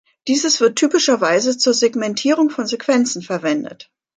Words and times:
Dieses 0.27 0.59
wird 0.59 0.77
typischerweise 0.79 1.59
zur 1.59 1.75
Segmentierung 1.75 2.49
von 2.49 2.65
Sequenzen 2.65 3.21
verwendet. 3.21 3.91